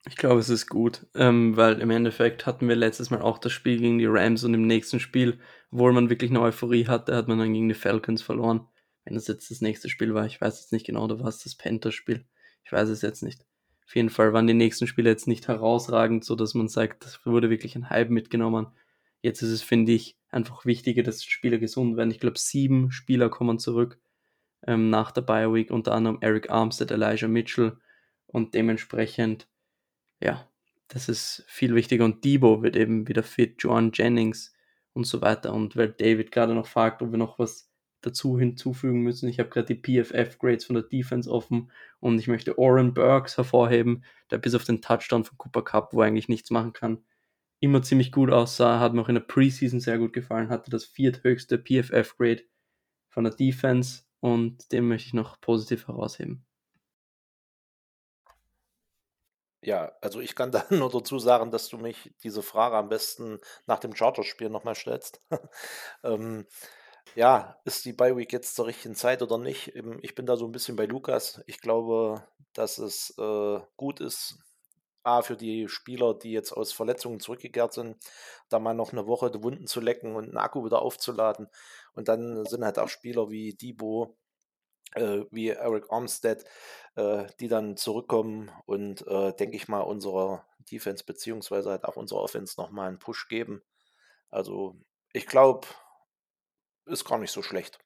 [0.08, 3.52] Ich glaube, es ist gut, ähm, weil im Endeffekt hatten wir letztes Mal auch das
[3.52, 5.40] Spiel gegen die Rams und im nächsten Spiel,
[5.72, 8.68] obwohl man wirklich eine Euphorie hatte, hat man dann gegen die Falcons verloren.
[9.04, 11.42] Wenn das jetzt das nächste Spiel war, ich weiß jetzt nicht genau, oder war es
[11.42, 12.24] das Panthers-Spiel?
[12.64, 13.44] Ich weiß es jetzt nicht.
[13.84, 17.24] Auf jeden Fall waren die nächsten Spiele jetzt nicht herausragend, so dass man sagt, das
[17.26, 18.68] wurde wirklich ein Hype mitgenommen.
[19.22, 22.10] Jetzt ist es, finde ich, einfach wichtiger, dass Spieler gesund werden.
[22.10, 23.98] Ich glaube, sieben Spieler kommen zurück
[24.66, 27.78] ähm, nach der Bye Week, unter anderem Eric Armstead, Elijah Mitchell
[28.26, 29.48] und dementsprechend,
[30.22, 30.48] ja,
[30.88, 32.04] das ist viel wichtiger.
[32.04, 34.54] Und Debo wird eben wieder fit, Joan Jennings
[34.92, 35.52] und so weiter.
[35.52, 37.70] Und weil David gerade noch fragt, ob wir noch was
[38.06, 39.28] dazu hinzufügen müssen.
[39.28, 44.04] Ich habe gerade die PFF-Grades von der Defense offen und ich möchte Oren Burks hervorheben,
[44.30, 47.04] der bis auf den Touchdown von Cooper Cup, wo er eigentlich nichts machen kann,
[47.58, 50.84] immer ziemlich gut aussah, hat mir auch in der Preseason sehr gut gefallen, hatte das
[50.84, 52.44] vierthöchste PFF-Grade
[53.08, 56.45] von der Defense und den möchte ich noch positiv herausheben.
[59.66, 63.40] Ja, also ich kann da nur dazu sagen, dass du mich diese Frage am besten
[63.66, 65.20] nach dem Charterspiel nochmal stellst.
[66.04, 66.46] ähm,
[67.16, 69.74] ja, ist die Bye Week jetzt zur richtigen Zeit oder nicht?
[69.74, 71.42] Ähm, ich bin da so ein bisschen bei Lukas.
[71.46, 72.22] Ich glaube,
[72.54, 74.38] dass es äh, gut ist,
[75.02, 77.96] A, für die Spieler, die jetzt aus Verletzungen zurückgekehrt sind,
[78.48, 81.48] da mal noch eine Woche die Wunden zu lecken und einen Akku wieder aufzuladen.
[81.94, 84.16] Und dann sind halt auch Spieler wie Debo,
[85.30, 86.44] wie Eric Armstead,
[86.96, 92.20] äh, die dann zurückkommen und, äh, denke ich mal, unserer Defense beziehungsweise halt auch unserer
[92.20, 93.62] Offense nochmal einen Push geben.
[94.30, 94.76] Also
[95.12, 95.66] ich glaube,
[96.86, 97.78] ist gar nicht so schlecht.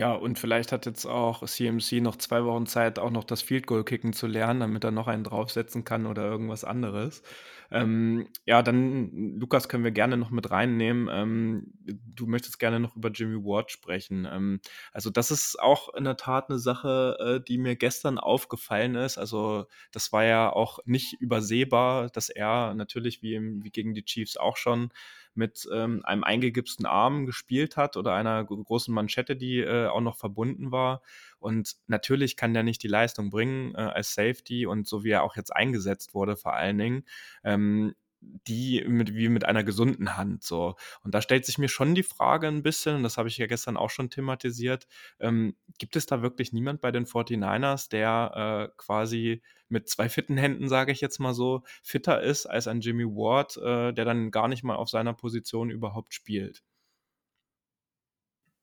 [0.00, 3.66] Ja, und vielleicht hat jetzt auch CMC noch zwei Wochen Zeit, auch noch das Field
[3.66, 7.22] Goal kicken zu lernen, damit er noch einen draufsetzen kann oder irgendwas anderes.
[7.70, 11.10] Ähm, ja, dann, Lukas, können wir gerne noch mit reinnehmen.
[11.12, 14.26] Ähm, du möchtest gerne noch über Jimmy Ward sprechen.
[14.30, 14.60] Ähm,
[14.94, 19.18] also, das ist auch in der Tat eine Sache, äh, die mir gestern aufgefallen ist.
[19.18, 24.04] Also, das war ja auch nicht übersehbar, dass er natürlich wie, im, wie gegen die
[24.06, 24.92] Chiefs auch schon
[25.34, 30.16] mit ähm, einem eingegipsten Arm gespielt hat oder einer großen Manschette, die äh, auch noch
[30.16, 31.02] verbunden war.
[31.38, 35.22] Und natürlich kann der nicht die Leistung bringen äh, als Safety und so wie er
[35.22, 37.04] auch jetzt eingesetzt wurde, vor allen Dingen.
[37.44, 40.76] Ähm, die mit, wie mit einer gesunden Hand so.
[41.02, 43.46] Und da stellt sich mir schon die Frage ein bisschen, und das habe ich ja
[43.46, 44.86] gestern auch schon thematisiert,
[45.18, 50.36] ähm, gibt es da wirklich niemand bei den 49ers, der äh, quasi mit zwei fitten
[50.36, 54.30] Händen, sage ich jetzt mal so, fitter ist als ein Jimmy Ward, äh, der dann
[54.30, 56.62] gar nicht mal auf seiner Position überhaupt spielt?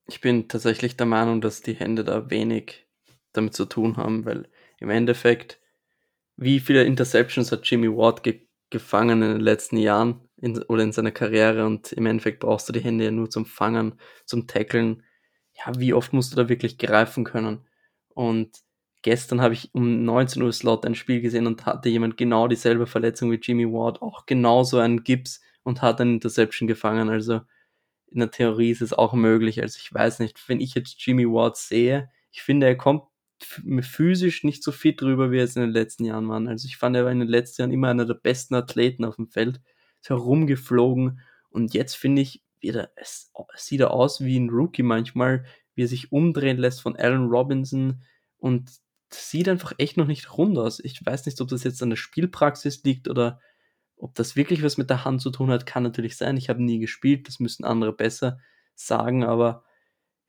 [0.07, 2.87] Ich bin tatsächlich der Meinung, dass die Hände da wenig
[3.33, 5.59] damit zu tun haben, weil im Endeffekt,
[6.37, 10.91] wie viele Interceptions hat Jimmy Ward ge gefangen in den letzten Jahren in, oder in
[10.91, 15.03] seiner Karriere und im Endeffekt brauchst du die Hände ja nur zum Fangen, zum Tackeln.
[15.53, 17.65] Ja, wie oft musst du da wirklich greifen können?
[18.09, 18.59] Und
[19.01, 22.87] gestern habe ich um 19 Uhr Slot ein Spiel gesehen und hatte jemand genau dieselbe
[22.87, 27.09] Verletzung wie Jimmy Ward, auch genauso einen Gips und hat eine Interception gefangen.
[27.09, 27.41] Also
[28.11, 29.61] in der Theorie ist es auch möglich.
[29.61, 33.03] Also ich weiß nicht, wenn ich jetzt Jimmy Ward sehe, ich finde, er kommt
[33.43, 36.45] physisch nicht so fit drüber, wie er es in den letzten Jahren war.
[36.47, 39.15] Also ich fand, er war in den letzten Jahren immer einer der besten Athleten auf
[39.15, 39.61] dem Feld.
[40.01, 45.45] Ist herumgeflogen und jetzt finde ich, wieder, es, sieht er aus wie ein Rookie manchmal,
[45.75, 48.03] wie er sich umdrehen lässt von Allen Robinson
[48.37, 48.71] und
[49.11, 50.79] sieht einfach echt noch nicht rund aus.
[50.79, 53.39] Ich weiß nicht, ob das jetzt an der Spielpraxis liegt oder
[53.95, 56.37] ob das wirklich was mit der Hand zu tun hat, kann natürlich sein.
[56.37, 58.39] Ich habe nie gespielt, das müssen andere besser
[58.75, 59.63] sagen, aber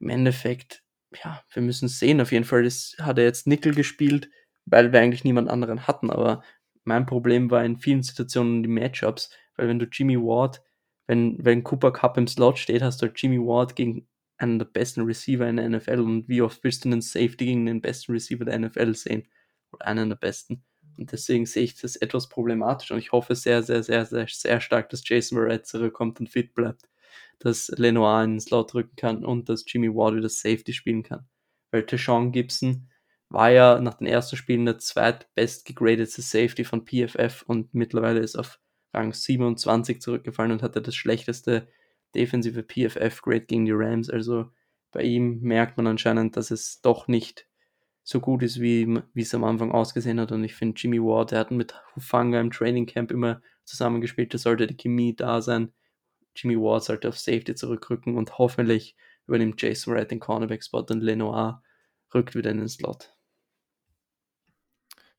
[0.00, 0.82] im Endeffekt
[1.24, 2.20] ja, wir müssen sehen.
[2.20, 4.30] Auf jeden Fall ist, hat er jetzt Nickel gespielt,
[4.66, 6.10] weil wir eigentlich niemand anderen hatten.
[6.10, 6.42] Aber
[6.84, 10.62] mein Problem war in vielen Situationen die Matchups, weil wenn du Jimmy Ward,
[11.06, 14.66] wenn, wenn Cooper Cup im Slot steht, hast du halt Jimmy Ward gegen einen der
[14.66, 16.00] besten Receiver in der NFL.
[16.00, 19.26] Und wie oft willst du einen Safety gegen den besten Receiver der NFL sehen?
[19.72, 20.64] Oder einen der besten.
[20.96, 24.60] Und deswegen sehe ich das etwas problematisch und ich hoffe sehr, sehr, sehr, sehr, sehr
[24.60, 26.88] stark, dass Jason Verrett zurückkommt und fit bleibt
[27.38, 31.28] dass Lenoir ins Slot drücken kann und dass Jimmy Ward wieder Safety spielen kann.
[31.70, 32.88] Weil Tashawn Gibson
[33.28, 38.36] war ja nach den ersten Spielen der zweitbest gegradete Safety von PFF und mittlerweile ist
[38.36, 38.58] auf
[38.94, 41.68] Rang 27 zurückgefallen und hatte das schlechteste
[42.14, 44.08] defensive PFF-Grade gegen die Rams.
[44.08, 44.50] Also
[44.92, 47.46] bei ihm merkt man anscheinend, dass es doch nicht
[48.02, 50.32] so gut ist, wie, wie es am Anfang ausgesehen hat.
[50.32, 54.38] Und ich finde, Jimmy Ward, der hat mit Hufanga im Training Camp immer zusammengespielt, da
[54.38, 55.72] sollte die Chemie da sein.
[56.40, 58.96] Jimmy Ward sollte auf Safety zurückrücken und hoffentlich
[59.26, 61.62] übernimmt Jason Wright den Cornerback-Spot und Lenoir
[62.14, 63.17] rückt wieder in den Slot.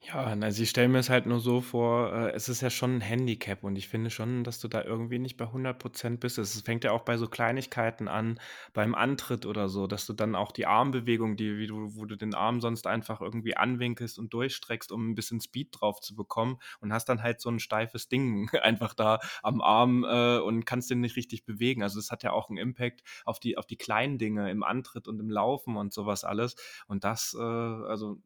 [0.01, 2.95] Ja, also ich stelle mir es halt nur so vor, äh, es ist ja schon
[2.97, 6.37] ein Handicap und ich finde schon, dass du da irgendwie nicht bei 100% bist.
[6.37, 8.39] Es fängt ja auch bei so Kleinigkeiten an,
[8.73, 12.15] beim Antritt oder so, dass du dann auch die Armbewegung, die wie du wo du
[12.15, 16.59] den Arm sonst einfach irgendwie anwinkelst und durchstreckst, um ein bisschen Speed drauf zu bekommen
[16.79, 20.89] und hast dann halt so ein steifes Ding einfach da am Arm, äh, und kannst
[20.89, 21.83] den nicht richtig bewegen.
[21.83, 25.09] Also, das hat ja auch einen Impact auf die auf die kleinen Dinge im Antritt
[25.09, 26.55] und im Laufen und sowas alles.
[26.87, 28.17] Und das, äh also,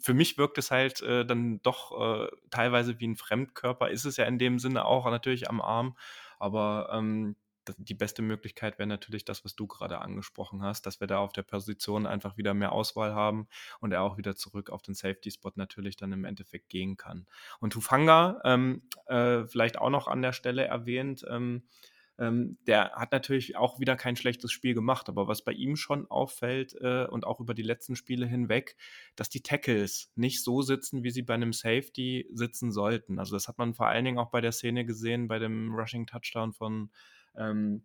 [0.00, 3.90] für mich wirkt es halt halt äh, dann doch äh, teilweise wie ein Fremdkörper.
[3.90, 5.96] Ist es ja in dem Sinne auch natürlich am Arm.
[6.38, 7.36] Aber ähm,
[7.76, 11.32] die beste Möglichkeit wäre natürlich das, was du gerade angesprochen hast, dass wir da auf
[11.32, 13.46] der Position einfach wieder mehr Auswahl haben
[13.78, 17.26] und er auch wieder zurück auf den Safety-Spot natürlich dann im Endeffekt gehen kann.
[17.60, 21.62] Und Hufanga, ähm, äh, vielleicht auch noch an der Stelle erwähnt, ähm,
[22.18, 26.10] ähm, der hat natürlich auch wieder kein schlechtes Spiel gemacht, aber was bei ihm schon
[26.10, 28.76] auffällt äh, und auch über die letzten Spiele hinweg,
[29.16, 33.18] dass die Tackles nicht so sitzen, wie sie bei einem Safety sitzen sollten.
[33.18, 36.06] Also das hat man vor allen Dingen auch bei der Szene gesehen, bei dem Rushing
[36.06, 36.90] Touchdown von
[37.36, 37.84] ähm,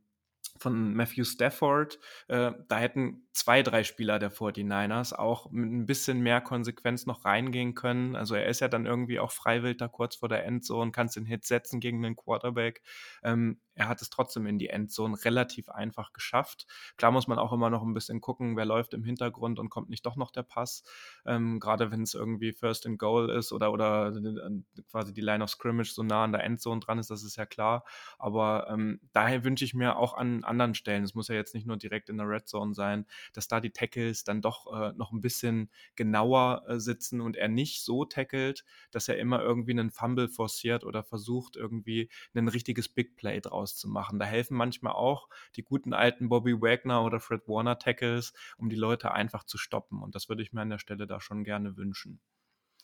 [0.59, 1.99] von Matthew Stafford.
[2.27, 7.25] Äh, da hätten zwei, drei Spieler der 49ers auch mit ein bisschen mehr Konsequenz noch
[7.25, 8.15] reingehen können.
[8.15, 11.25] Also er ist ja dann irgendwie auch freiwillig da kurz vor der Endzone, kannst den
[11.25, 12.81] Hit setzen gegen den Quarterback.
[13.23, 16.65] Ähm, er hat es trotzdem in die Endzone relativ einfach geschafft.
[16.97, 19.89] Klar muss man auch immer noch ein bisschen gucken, wer läuft im Hintergrund und kommt
[19.89, 20.83] nicht doch noch der Pass.
[21.25, 25.43] Ähm, Gerade wenn es irgendwie First and Goal ist oder, oder äh, quasi die Line
[25.43, 27.85] of Scrimmage so nah an der Endzone dran ist, das ist ja klar.
[28.17, 31.67] Aber ähm, daher wünsche ich mir auch an anderen Stellen, es muss ja jetzt nicht
[31.67, 35.11] nur direkt in der Red Zone sein, dass da die Tackles dann doch äh, noch
[35.11, 39.91] ein bisschen genauer äh, sitzen und er nicht so tackelt, dass er immer irgendwie einen
[39.91, 44.19] Fumble forciert oder versucht, irgendwie ein richtiges Big Play draus zu machen.
[44.19, 48.75] Da helfen manchmal auch die guten alten Bobby Wagner oder Fred Warner Tackles, um die
[48.75, 50.01] Leute einfach zu stoppen.
[50.01, 52.19] Und das würde ich mir an der Stelle da schon gerne wünschen.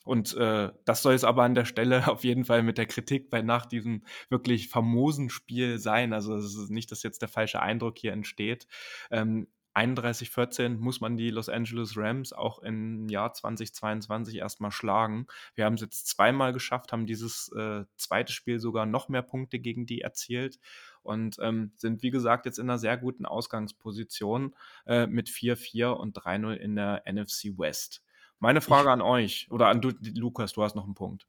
[0.04, 3.30] Und äh, das soll es aber an der Stelle auf jeden Fall mit der Kritik
[3.30, 6.12] bei nach diesem wirklich famosen Spiel sein.
[6.12, 8.66] Also es ist nicht, dass jetzt der falsche Eindruck hier entsteht.
[9.10, 15.26] Ähm, 31-14 muss man die Los Angeles Rams auch im Jahr 2022 erstmal schlagen.
[15.54, 19.58] Wir haben es jetzt zweimal geschafft, haben dieses äh, zweite Spiel sogar noch mehr Punkte
[19.58, 20.60] gegen die erzielt
[21.02, 24.54] und ähm, sind, wie gesagt, jetzt in einer sehr guten Ausgangsposition
[24.86, 28.02] äh, mit 4-4 und 3-0 in der NFC West.
[28.38, 31.26] Meine Frage ich, an euch oder an du, Lukas, du hast noch einen Punkt.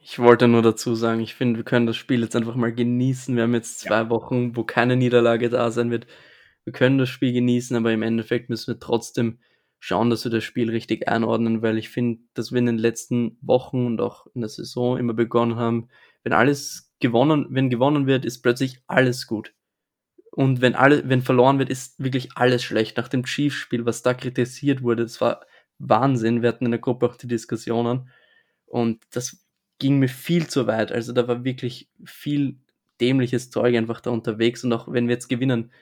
[0.00, 3.36] Ich wollte nur dazu sagen, ich finde, wir können das Spiel jetzt einfach mal genießen.
[3.36, 4.10] Wir haben jetzt zwei ja.
[4.10, 6.06] Wochen, wo keine Niederlage da sein wird
[6.64, 9.38] wir können das Spiel genießen, aber im Endeffekt müssen wir trotzdem
[9.80, 13.36] schauen, dass wir das Spiel richtig einordnen, weil ich finde, dass wir in den letzten
[13.40, 15.88] Wochen und auch in der Saison immer begonnen haben,
[16.22, 19.54] wenn alles gewonnen, wenn gewonnen wird, ist plötzlich alles gut.
[20.30, 22.96] Und wenn alle, wenn verloren wird, ist wirklich alles schlecht.
[22.96, 25.44] Nach dem Chiefs-Spiel, was da kritisiert wurde, das war
[25.78, 26.42] Wahnsinn.
[26.42, 28.08] Wir hatten in der Gruppe auch die Diskussionen
[28.66, 29.44] und das
[29.78, 30.92] ging mir viel zu weit.
[30.92, 32.56] Also da war wirklich viel
[33.00, 35.72] dämliches Zeug einfach da unterwegs und auch wenn wir jetzt gewinnen,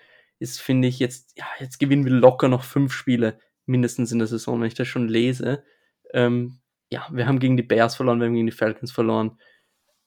[0.40, 4.26] ist, finde ich, jetzt, ja, jetzt gewinnen wir locker noch fünf Spiele, mindestens in der
[4.26, 5.62] Saison, wenn ich das schon lese.
[6.12, 9.38] Ähm, ja, wir haben gegen die Bears verloren, wir haben gegen die Falcons verloren.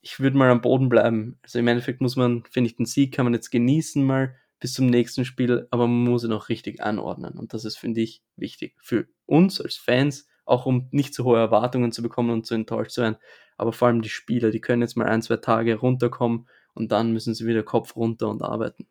[0.01, 1.39] Ich würde mal am Boden bleiben.
[1.43, 4.73] Also im Endeffekt muss man, finde ich, den Sieg kann man jetzt genießen mal bis
[4.73, 7.37] zum nächsten Spiel, aber man muss ihn auch richtig anordnen.
[7.37, 11.37] Und das ist, finde ich, wichtig für uns als Fans, auch um nicht zu hohe
[11.37, 13.17] Erwartungen zu bekommen und zu enttäuscht zu werden.
[13.57, 17.13] Aber vor allem die Spieler, die können jetzt mal ein, zwei Tage runterkommen und dann
[17.13, 18.87] müssen sie wieder Kopf runter und arbeiten.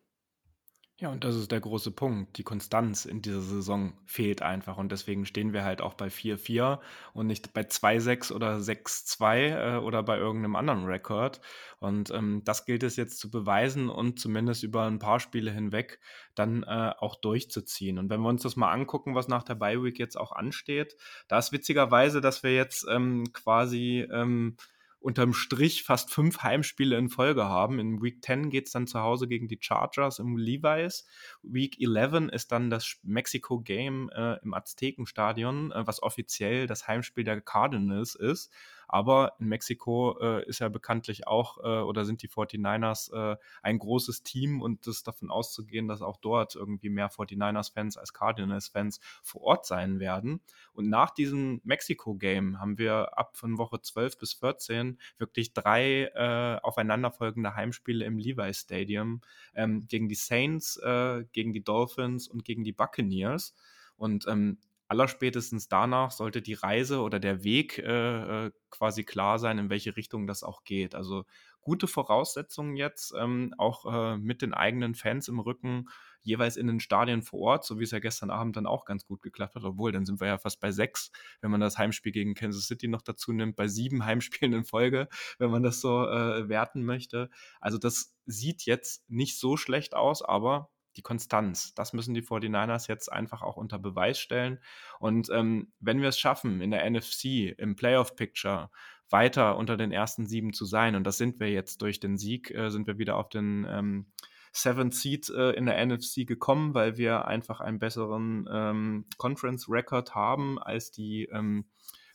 [1.03, 2.37] Ja, und das ist der große Punkt.
[2.37, 4.77] Die Konstanz in dieser Saison fehlt einfach.
[4.77, 6.79] Und deswegen stehen wir halt auch bei 4-4
[7.11, 11.41] und nicht bei 2-6 oder 6-2 äh, oder bei irgendeinem anderen Rekord.
[11.79, 15.99] Und ähm, das gilt es jetzt zu beweisen und zumindest über ein paar Spiele hinweg
[16.35, 17.99] dann äh, auch durchzuziehen.
[17.99, 20.95] Und wenn wir uns das mal angucken, was nach der Bye Week jetzt auch ansteht,
[21.27, 24.55] da ist witzigerweise, dass wir jetzt ähm, quasi ähm,
[25.03, 27.79] unterm Strich fast fünf Heimspiele in Folge haben.
[27.79, 31.05] In Week 10 geht es dann zu Hause gegen die Chargers im Levi's.
[31.41, 37.25] Week 11 ist dann das Mexico Game äh, im Aztekenstadion, äh, was offiziell das Heimspiel
[37.25, 38.51] der Cardinals ist.
[38.87, 43.79] Aber in Mexiko äh, ist ja bekanntlich auch äh, oder sind die 49ers äh, ein
[43.79, 48.99] großes Team und es ist davon auszugehen, dass auch dort irgendwie mehr 49ers-Fans als Cardinals-Fans
[49.21, 50.41] vor Ort sein werden.
[50.73, 56.59] Und nach diesem Mexiko-Game haben wir ab von Woche 12 bis 14 wirklich drei äh,
[56.61, 59.21] aufeinanderfolgende Heimspiele im Levi Stadium
[59.53, 63.53] ähm, gegen die Saints, äh, gegen die Dolphins und gegen die Buccaneers.
[63.97, 64.57] Und ähm,
[64.93, 69.97] allerspätestens danach sollte die Reise oder der Weg äh, äh, quasi klar sein, in welche
[69.97, 70.93] Richtung das auch geht.
[70.93, 71.25] Also
[71.61, 75.89] gute Voraussetzungen jetzt, ähm, auch äh, mit den eigenen Fans im Rücken,
[76.21, 79.07] jeweils in den Stadien vor Ort, so wie es ja gestern Abend dann auch ganz
[79.07, 79.63] gut geklappt hat.
[79.63, 81.09] Obwohl, dann sind wir ja fast bei sechs,
[81.41, 85.07] wenn man das Heimspiel gegen Kansas City noch dazu nimmt, bei sieben Heimspielen in Folge,
[85.39, 87.31] wenn man das so äh, werten möchte.
[87.61, 91.73] Also das sieht jetzt nicht so schlecht aus, aber die Konstanz.
[91.75, 94.59] Das müssen die 49ers jetzt einfach auch unter Beweis stellen.
[94.99, 98.69] Und ähm, wenn wir es schaffen, in der NFC, im Playoff-Picture,
[99.09, 102.51] weiter unter den ersten sieben zu sein, und das sind wir jetzt durch den Sieg,
[102.51, 104.07] äh, sind wir wieder auf den ähm,
[104.53, 110.59] Seventh Seed äh, in der NFC gekommen, weil wir einfach einen besseren ähm, Conference-Record haben
[110.59, 111.65] als die ähm,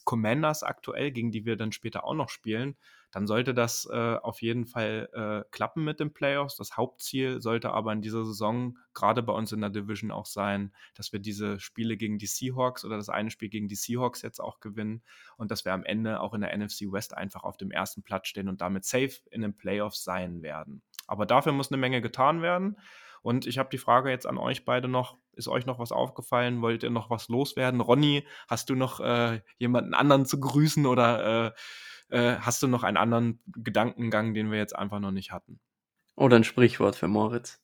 [0.04, 2.76] Commanders aktuell, gegen die wir dann später auch noch spielen,
[3.10, 6.56] dann sollte das äh, auf jeden Fall äh, klappen mit den Playoffs.
[6.56, 10.74] Das Hauptziel sollte aber in dieser Saison, gerade bei uns in der Division auch sein,
[10.94, 14.40] dass wir diese Spiele gegen die Seahawks oder das eine Spiel gegen die Seahawks jetzt
[14.40, 15.02] auch gewinnen
[15.36, 18.28] und dass wir am Ende auch in der NFC West einfach auf dem ersten Platz
[18.28, 20.82] stehen und damit safe in den Playoffs sein werden.
[21.06, 22.76] Aber dafür muss eine Menge getan werden.
[23.22, 25.16] Und ich habe die Frage jetzt an euch beide noch.
[25.32, 26.62] Ist euch noch was aufgefallen?
[26.62, 27.80] Wollt ihr noch was loswerden?
[27.80, 31.52] Ronny, hast du noch äh, jemanden anderen zu grüßen oder äh,
[32.10, 35.60] äh, hast du noch einen anderen Gedankengang, den wir jetzt einfach noch nicht hatten?
[36.16, 37.60] Oder ein Sprichwort für Moritz.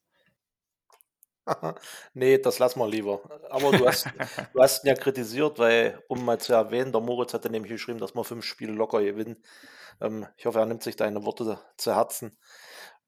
[2.15, 3.21] nee, das lassen wir lieber.
[3.51, 4.07] Aber du hast,
[4.53, 7.99] du hast ihn ja kritisiert, weil, um mal zu erwähnen, der Moritz hatte nämlich geschrieben,
[7.99, 9.37] dass wir fünf Spiele locker gewinnen.
[10.01, 12.37] Ähm, ich hoffe, er nimmt sich deine Worte zu Herzen.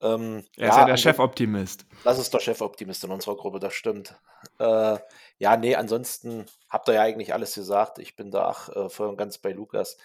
[0.02, 1.86] Ähm, er ist ja, der Chefoptimist.
[2.04, 4.14] Das ist der Chefoptimist in unserer Gruppe, das stimmt.
[4.58, 4.98] Äh,
[5.38, 7.98] ja, nee, ansonsten habt ihr ja eigentlich alles gesagt.
[7.98, 9.96] Ich bin da auch äh, voll und ganz bei Lukas,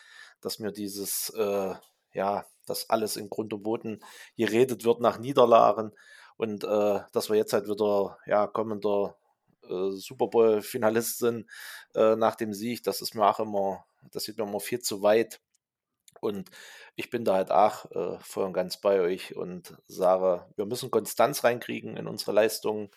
[0.42, 1.74] dass mir dieses, äh,
[2.14, 4.04] ja, dass alles in Grund und Boden
[4.38, 5.92] geredet wird nach Niederlagen
[6.38, 9.16] und äh, dass wir jetzt halt wieder, ja, kommender
[9.64, 11.50] äh, Super Bowl-Finalist sind
[11.96, 15.02] äh, nach dem Sieg, das ist mir auch immer, das sieht mir immer viel zu
[15.02, 15.42] weit.
[16.20, 16.52] Und
[16.96, 20.92] ich bin da halt auch äh, voll und ganz bei euch und sage, wir müssen
[20.92, 22.90] Konstanz reinkriegen in unsere Leistungen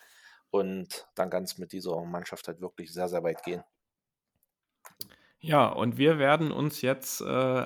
[0.51, 3.63] und dann ganz mit dieser Mannschaft halt wirklich sehr, sehr weit gehen.
[5.47, 7.25] Ja, und wir werden uns jetzt äh,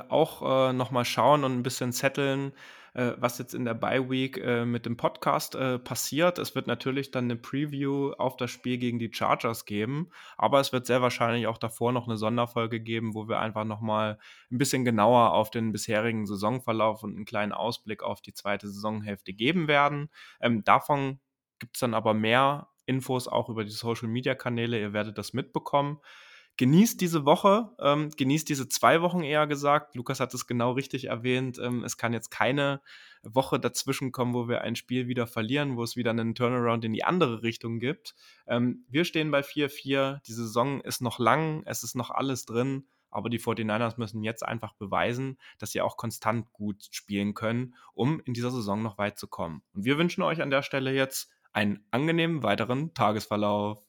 [0.09, 2.51] auch äh, nochmal schauen und ein bisschen zetteln,
[2.93, 6.39] äh, was jetzt in der Bye Week äh, mit dem Podcast äh, passiert.
[6.39, 10.73] Es wird natürlich dann eine Preview auf das Spiel gegen die Chargers geben, aber es
[10.73, 14.19] wird sehr wahrscheinlich auch davor noch eine Sonderfolge geben, wo wir einfach nochmal
[14.51, 19.31] ein bisschen genauer auf den bisherigen Saisonverlauf und einen kleinen Ausblick auf die zweite Saisonhälfte
[19.31, 20.09] geben werden.
[20.41, 21.21] Ähm, davon
[21.59, 24.77] gibt es dann aber mehr Infos auch über die Social Media Kanäle.
[24.81, 26.01] Ihr werdet das mitbekommen
[26.59, 29.95] genießt diese Woche, ähm, genießt diese zwei Wochen eher gesagt.
[29.95, 31.57] Lukas hat es genau richtig erwähnt.
[31.57, 32.81] Ähm, es kann jetzt keine
[33.23, 36.91] Woche dazwischen kommen, wo wir ein Spiel wieder verlieren, wo es wieder einen Turnaround in
[36.91, 38.13] die andere Richtung gibt.
[38.45, 40.19] Ähm, wir stehen bei 4-4.
[40.27, 42.87] Die Saison ist noch lang, es ist noch alles drin.
[43.09, 48.19] Aber die 49ers müssen jetzt einfach beweisen, dass sie auch konstant gut spielen können, um
[48.25, 49.63] in dieser Saison noch weit zu kommen.
[49.73, 53.88] Und wir wünschen euch an der Stelle jetzt einen angenehmen weiteren Tagesverlauf.